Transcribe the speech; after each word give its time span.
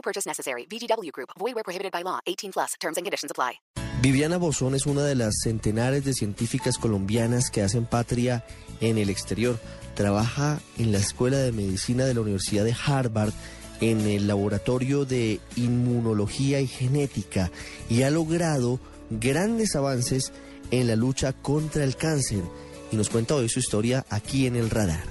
No 0.00 0.02
purchase 0.02 0.26
necessary. 0.26 0.64
VGW 0.64 1.12
Group. 1.12 1.28
Void 1.38 1.54
where 1.54 1.62
prohibited 1.62 1.92
by 1.92 2.02
law. 2.02 2.20
18 2.26 2.52
plus. 2.52 2.74
Terms 2.80 2.96
and 2.96 3.04
conditions 3.04 3.30
apply. 3.30 3.60
Viviana 4.00 4.38
Bozón 4.38 4.74
es 4.74 4.86
una 4.86 5.04
de 5.04 5.14
las 5.14 5.40
centenares 5.44 6.06
de 6.06 6.14
científicas 6.14 6.78
colombianas 6.78 7.50
que 7.50 7.60
hacen 7.60 7.84
patria 7.84 8.46
en 8.80 8.96
el 8.96 9.10
exterior. 9.10 9.58
Trabaja 9.94 10.58
en 10.78 10.90
la 10.92 10.96
Escuela 10.96 11.36
de 11.36 11.52
Medicina 11.52 12.06
de 12.06 12.14
la 12.14 12.22
Universidad 12.22 12.64
de 12.64 12.74
Harvard 12.86 13.34
en 13.82 14.00
el 14.06 14.26
Laboratorio 14.26 15.04
de 15.04 15.38
Inmunología 15.56 16.62
y 16.62 16.66
Genética 16.66 17.50
y 17.90 18.02
ha 18.02 18.10
logrado 18.10 18.80
grandes 19.10 19.76
avances 19.76 20.32
en 20.70 20.86
la 20.86 20.96
lucha 20.96 21.34
contra 21.34 21.84
el 21.84 21.96
cáncer. 21.96 22.42
Y 22.90 22.96
nos 22.96 23.10
cuenta 23.10 23.34
hoy 23.34 23.50
su 23.50 23.58
historia 23.58 24.06
aquí 24.08 24.46
en 24.46 24.56
el 24.56 24.70
radar. 24.70 25.04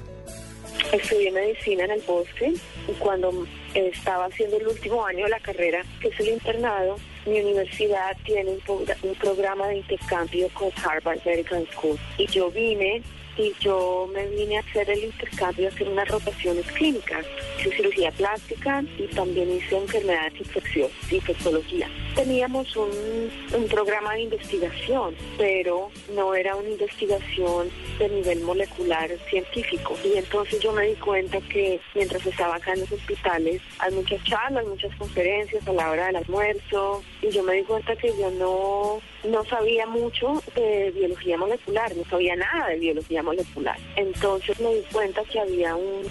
Estudié 0.91 1.31
medicina 1.31 1.85
en 1.85 1.91
el 1.91 2.01
bosque 2.01 2.55
y 2.87 2.93
cuando 2.93 3.45
estaba 3.73 4.25
haciendo 4.25 4.57
el 4.57 4.67
último 4.67 5.05
año 5.05 5.25
de 5.25 5.29
la 5.29 5.39
carrera, 5.39 5.83
que 6.01 6.09
es 6.09 6.19
el 6.19 6.29
internado, 6.29 6.97
mi 7.25 7.39
universidad 7.41 8.17
tiene 8.23 8.51
un, 8.51 8.85
un 9.03 9.15
programa 9.15 9.67
de 9.67 9.77
intercambio 9.77 10.49
con 10.53 10.69
Harvard 10.83 11.19
Medical 11.25 11.67
School. 11.73 11.97
Y 12.17 12.27
yo 12.27 12.49
vine 12.49 13.03
y 13.39 13.55
yo 13.61 14.09
me 14.13 14.27
vine 14.27 14.57
a 14.57 14.59
hacer 14.59 14.89
el 14.89 15.05
intercambio, 15.05 15.67
a 15.67 15.69
hacer 15.69 15.87
unas 15.87 16.07
rotaciones 16.09 16.65
clínicas. 16.73 17.25
Hice 17.57 17.71
cirugía 17.71 18.11
plástica 18.11 18.83
y 18.97 19.07
también 19.07 19.49
hice 19.51 19.77
enfermedades 19.77 20.33
infecciosas, 20.39 21.11
infectología. 21.11 21.89
Teníamos 22.15 22.75
un, 22.75 23.31
un 23.53 23.67
programa 23.67 24.15
de 24.15 24.23
investigación, 24.23 25.15
pero 25.37 25.89
no 26.13 26.35
era 26.35 26.55
una 26.55 26.69
investigación 26.69 27.69
de 27.97 28.09
nivel 28.09 28.41
molecular 28.41 29.09
científico. 29.29 29.95
Y 30.03 30.17
entonces 30.17 30.59
yo 30.59 30.73
me 30.73 30.87
di 30.87 30.95
cuenta 30.95 31.39
que 31.41 31.79
mientras 31.95 32.25
estaba 32.25 32.55
acá 32.55 32.73
en 32.73 32.81
los 32.81 32.91
hospitales, 32.91 33.61
hay 33.79 33.93
muchas 33.93 34.21
charlas, 34.25 34.65
muchas 34.65 34.93
conferencias 34.97 35.65
a 35.65 35.73
la 35.73 35.91
hora 35.91 36.07
del 36.07 36.17
almuerzo, 36.17 37.03
y 37.21 37.29
yo 37.29 37.43
me 37.43 37.53
di 37.53 37.63
cuenta 37.63 37.95
que 37.95 38.09
yo 38.19 38.31
no, 38.31 39.01
no 39.23 39.43
sabía 39.45 39.85
mucho 39.85 40.41
de 40.55 40.91
biología 40.91 41.37
molecular, 41.37 41.95
no 41.95 42.03
sabía 42.05 42.35
nada 42.35 42.67
de 42.67 42.79
biología 42.79 43.23
molecular. 43.23 43.77
Entonces 43.95 44.59
me 44.59 44.75
di 44.75 44.81
cuenta 44.91 45.23
que 45.23 45.39
había 45.39 45.75
un, 45.75 46.03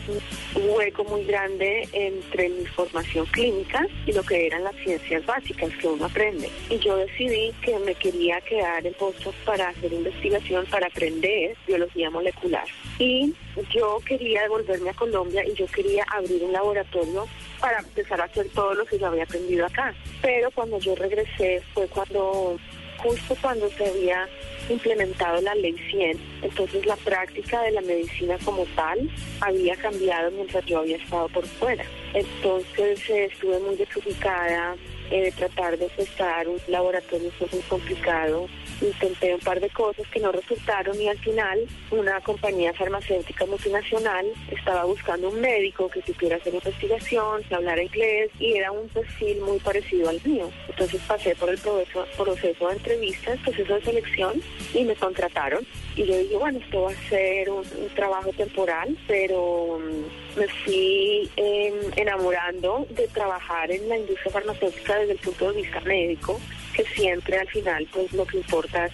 hueco 0.54 1.04
muy 1.04 1.24
grande 1.24 1.88
entre 1.92 2.48
mi 2.48 2.66
formación 2.66 3.26
clínica 3.26 3.86
y 4.06 4.12
lo 4.12 4.22
que 4.22 4.46
eran 4.46 4.64
las 4.64 4.74
ciencias 4.76 5.24
básicas 5.24 5.70
que 5.76 5.86
uno 5.86 6.06
aprende. 6.06 6.50
Y 6.68 6.78
yo 6.78 6.96
decidí 6.96 7.52
que 7.62 7.78
me 7.78 7.94
quería 7.94 8.40
quedar 8.40 8.86
en 8.86 8.94
Boston 8.98 9.32
para 9.44 9.68
hacer 9.68 9.92
investigación, 9.92 10.66
para 10.66 10.86
aprender 10.86 11.56
biología 11.66 12.10
molecular. 12.10 12.64
Y 12.98 13.34
yo 13.70 13.98
quería 14.04 14.42
devolverme 14.42 14.90
a 14.90 14.94
Colombia 14.94 15.44
y 15.44 15.54
yo 15.54 15.66
quería 15.66 16.04
abrir 16.10 16.42
un 16.42 16.52
laboratorio 16.52 17.26
para 17.60 17.80
empezar 17.80 18.20
a 18.20 18.24
hacer 18.24 18.48
todo 18.50 18.74
lo 18.74 18.84
que 18.84 18.98
yo 18.98 19.06
había 19.06 19.24
aprendido 19.24 19.66
acá. 19.66 19.94
Pero 20.22 20.50
cuando 20.50 20.78
yo 20.78 20.94
regresé 20.94 21.62
fue 21.74 21.86
cuando, 21.88 22.58
justo 22.98 23.36
cuando 23.40 23.68
se 23.70 23.86
había 23.86 24.28
implementado 24.68 25.40
la 25.40 25.54
ley 25.54 25.74
100, 25.90 26.18
entonces 26.42 26.84
la 26.84 26.96
práctica 26.96 27.62
de 27.62 27.72
la 27.72 27.80
medicina 27.80 28.36
como 28.44 28.64
tal 28.76 29.10
había 29.40 29.74
cambiado 29.76 30.30
mientras 30.30 30.64
yo 30.66 30.80
había 30.80 30.96
estado 30.96 31.28
por 31.28 31.46
fuera. 31.46 31.84
Entonces 32.12 33.08
eh, 33.08 33.28
estuve 33.32 33.58
muy 33.60 33.76
desubicada, 33.76 34.76
eh, 35.10 35.32
tratar 35.36 35.78
de 35.78 35.88
prestar 35.88 36.48
un 36.48 36.60
laboratorio 36.68 37.30
fue 37.38 37.48
muy 37.52 37.62
complicado. 37.62 38.46
Intenté 38.80 39.34
un 39.34 39.40
par 39.40 39.60
de 39.60 39.70
cosas 39.70 40.06
que 40.08 40.20
no 40.20 40.30
resultaron 40.30 41.00
y 41.00 41.08
al 41.08 41.18
final 41.18 41.66
una 41.90 42.20
compañía 42.20 42.72
farmacéutica 42.74 43.46
multinacional 43.46 44.26
estaba 44.50 44.84
buscando 44.84 45.30
un 45.30 45.40
médico 45.40 45.88
que 45.88 46.02
supiera 46.02 46.36
hacer 46.36 46.54
investigación, 46.54 47.42
que 47.44 47.54
hablara 47.54 47.82
inglés 47.82 48.30
y 48.38 48.52
era 48.52 48.70
un 48.70 48.88
perfil 48.88 49.40
muy 49.40 49.58
parecido 49.58 50.08
al 50.08 50.20
mío. 50.24 50.50
Entonces 50.68 51.00
pasé 51.08 51.34
por 51.34 51.48
el 51.50 51.58
proceso, 51.58 52.06
proceso 52.16 52.68
de 52.68 52.74
entrevistas, 52.74 53.38
proceso 53.40 53.74
de 53.74 53.82
selección 53.82 54.42
y 54.74 54.84
me 54.84 54.94
contrataron. 54.94 55.66
Y 55.96 56.04
yo 56.04 56.16
dije, 56.16 56.36
bueno, 56.36 56.60
esto 56.60 56.82
va 56.82 56.92
a 56.92 57.08
ser 57.08 57.50
un, 57.50 57.64
un 57.76 57.88
trabajo 57.94 58.30
temporal, 58.32 58.96
pero 59.08 59.80
mm, 59.80 60.38
me 60.38 60.48
fui 60.48 61.28
em, 61.36 61.74
enamorando 61.96 62.86
de 62.90 63.08
trabajar 63.08 63.70
en 63.70 63.88
la 63.88 63.98
industria 63.98 64.32
farmacéutica 64.32 64.97
desde 65.00 65.12
el 65.12 65.18
punto 65.18 65.52
de 65.52 65.62
vista 65.62 65.80
médico, 65.80 66.40
que 66.74 66.84
siempre 66.84 67.38
al 67.38 67.48
final 67.48 67.86
pues 67.92 68.12
lo 68.12 68.24
que 68.26 68.38
importa 68.38 68.88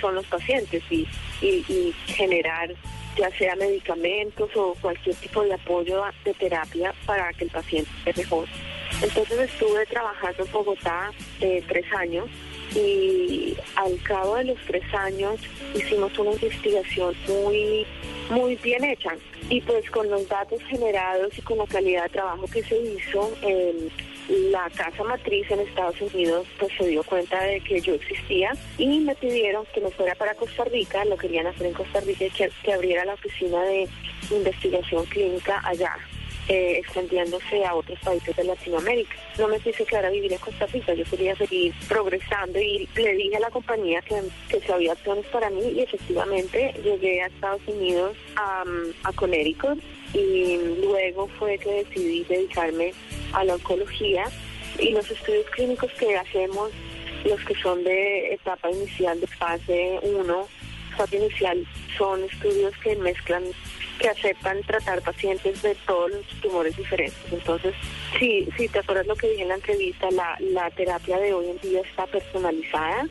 son 0.00 0.14
los 0.14 0.26
pacientes 0.26 0.82
y, 0.90 1.06
y, 1.40 1.94
generar 2.06 2.70
ya 3.16 3.30
sea 3.38 3.54
medicamentos 3.56 4.50
o 4.56 4.74
cualquier 4.80 5.14
tipo 5.16 5.42
de 5.44 5.54
apoyo 5.54 6.02
de 6.24 6.34
terapia 6.34 6.92
para 7.06 7.32
que 7.32 7.44
el 7.44 7.50
paciente 7.50 7.90
esté 8.04 8.22
mejor. 8.22 8.48
Entonces 9.02 9.38
estuve 9.38 9.86
trabajando 9.86 10.44
en 10.44 10.52
Bogotá 10.52 11.12
eh, 11.40 11.62
tres 11.68 11.84
años 11.92 12.28
y 12.74 13.56
al 13.76 14.00
cabo 14.02 14.36
de 14.36 14.44
los 14.44 14.58
tres 14.66 14.82
años 14.94 15.40
hicimos 15.74 16.16
una 16.18 16.32
investigación 16.32 17.14
muy, 17.28 17.86
muy 18.30 18.56
bien 18.56 18.84
hecha. 18.84 19.10
Y 19.48 19.60
pues 19.60 19.88
con 19.90 20.08
los 20.08 20.26
datos 20.28 20.62
generados 20.64 21.36
y 21.36 21.42
con 21.42 21.58
la 21.58 21.66
calidad 21.66 22.04
de 22.04 22.08
trabajo 22.10 22.46
que 22.46 22.62
se 22.62 22.76
hizo, 22.78 23.30
la 24.28 24.70
casa 24.70 25.04
matriz 25.04 25.50
en 25.50 25.60
Estados 25.60 26.00
Unidos 26.00 26.46
pues 26.58 26.72
se 26.78 26.86
dio 26.86 27.02
cuenta 27.02 27.42
de 27.42 27.60
que 27.60 27.80
yo 27.80 27.94
existía 27.94 28.52
y 28.78 29.00
me 29.00 29.14
pidieron 29.14 29.66
que 29.74 29.80
me 29.80 29.90
fuera 29.90 30.14
para 30.14 30.34
Costa 30.34 30.64
Rica, 30.64 31.04
lo 31.04 31.16
querían 31.16 31.46
hacer 31.46 31.66
en 31.66 31.74
Costa 31.74 32.00
Rica 32.00 32.24
y 32.24 32.30
que, 32.30 32.50
que 32.62 32.72
abriera 32.72 33.04
la 33.04 33.14
oficina 33.14 33.62
de 33.64 33.88
investigación 34.30 35.04
clínica 35.06 35.60
allá 35.64 35.96
eh, 36.48 36.76
extendiéndose 36.78 37.64
a 37.64 37.74
otros 37.74 37.98
países 38.00 38.36
de 38.36 38.44
Latinoamérica. 38.44 39.16
No 39.38 39.48
me 39.48 39.58
quise 39.60 39.84
quedar 39.84 40.04
a 40.04 40.10
vivir 40.10 40.32
en 40.32 40.38
Costa 40.38 40.66
Rica, 40.66 40.92
yo 40.92 41.04
quería 41.04 41.34
seguir 41.36 41.72
progresando 41.88 42.60
y 42.60 42.86
le 42.96 43.14
dije 43.14 43.36
a 43.36 43.40
la 43.40 43.50
compañía 43.50 44.02
que, 44.02 44.20
que 44.48 44.60
si 44.60 44.70
había 44.70 44.92
opciones 44.92 45.24
para 45.26 45.48
mí 45.48 45.62
y 45.74 45.80
efectivamente 45.80 46.74
llegué 46.82 47.22
a 47.22 47.26
Estados 47.28 47.62
Unidos 47.66 48.16
a, 48.36 48.62
a 49.04 49.12
Connecticut 49.12 49.82
y 50.12 50.58
luego 50.82 51.28
fue 51.38 51.58
que 51.58 51.84
decidí 51.84 52.24
dedicarme 52.24 52.92
a 53.34 53.44
la 53.44 53.54
oncología 53.54 54.24
y 54.78 54.90
los 54.90 55.10
estudios 55.10 55.46
clínicos 55.50 55.90
que 55.92 56.16
hacemos, 56.16 56.70
los 57.24 57.40
que 57.44 57.54
son 57.56 57.84
de 57.84 58.34
etapa 58.34 58.70
inicial 58.70 59.20
de 59.20 59.26
fase 59.26 59.98
1, 60.02 60.48
fase 60.96 61.16
inicial, 61.16 61.66
son 61.96 62.24
estudios 62.24 62.76
que 62.78 62.96
mezclan 62.96 63.44
que 63.98 64.08
aceptan 64.08 64.60
tratar 64.62 65.02
pacientes 65.02 65.62
de 65.62 65.74
todos 65.86 66.10
los 66.10 66.26
tumores 66.40 66.76
diferentes. 66.76 67.16
Entonces, 67.30 67.74
sí, 68.18 68.48
sí, 68.56 68.68
te 68.68 68.80
acuerdas 68.80 69.06
lo 69.06 69.14
que 69.14 69.28
dije 69.28 69.42
en 69.42 69.48
la 69.48 69.54
entrevista, 69.54 70.10
la, 70.10 70.36
la 70.40 70.70
terapia 70.72 71.18
de 71.18 71.32
hoy 71.32 71.50
en 71.50 71.58
día 71.60 71.80
está 71.80 72.06
personalizada 72.06 73.06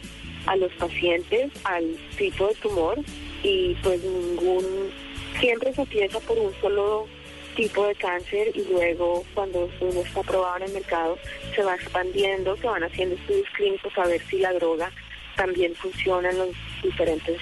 a 0.45 0.55
los 0.57 0.71
pacientes, 0.73 1.51
al 1.63 1.97
tipo 2.17 2.47
de 2.47 2.55
tumor 2.55 2.99
y 3.43 3.75
pues 3.75 4.03
ningún, 4.03 4.91
siempre 5.39 5.73
se 5.73 5.81
empieza 5.81 6.19
por 6.21 6.37
un 6.37 6.53
solo 6.59 7.07
tipo 7.55 7.85
de 7.87 7.95
cáncer 7.95 8.51
y 8.55 8.63
luego 8.65 9.23
cuando 9.33 9.69
uno 9.79 10.01
está 10.01 10.19
aprobado 10.21 10.57
en 10.57 10.63
el 10.63 10.73
mercado 10.73 11.17
se 11.55 11.63
va 11.63 11.75
expandiendo, 11.75 12.57
se 12.57 12.67
van 12.67 12.83
haciendo 12.83 13.15
estudios 13.15 13.47
clínicos 13.55 13.97
a 13.97 14.07
ver 14.07 14.21
si 14.27 14.39
la 14.39 14.53
droga 14.53 14.91
también 15.35 15.73
funciona 15.75 16.29
en 16.29 16.37
los 16.37 16.49
diferentes, 16.83 17.39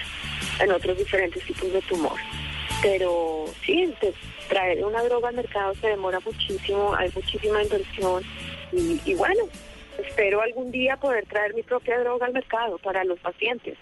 en 0.60 0.72
otros 0.72 0.96
diferentes 0.98 1.44
tipos 1.44 1.72
de 1.72 1.82
tumor 1.82 2.18
pero 2.82 3.44
sí, 3.64 3.94
traer 4.48 4.84
una 4.84 5.02
droga 5.04 5.28
al 5.28 5.36
mercado 5.36 5.72
se 5.76 5.86
demora 5.86 6.18
muchísimo, 6.20 6.94
hay 6.94 7.10
muchísima 7.14 7.62
inversión 7.62 8.24
y, 8.72 9.00
y 9.04 9.14
bueno, 9.14 9.44
espero 10.04 10.42
algún 10.42 10.72
día 10.72 10.96
poder 10.96 11.24
traer 11.26 11.54
mi 11.54 11.62
propia 11.62 12.00
droga 12.00 12.26
al 12.26 12.32
mercado 12.32 12.78
para 12.78 13.04
los 13.04 13.18
pacientes. 13.20 13.78